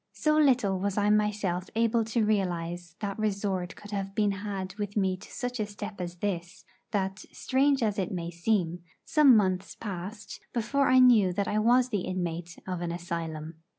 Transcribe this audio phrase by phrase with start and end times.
[0.13, 4.97] So little was I myself able to realise that resort could have been had with
[4.97, 9.75] me to such a step as this, that, strange as it may seem, some months
[9.75, 13.59] passed before I knew that I was the inmate of an asylum.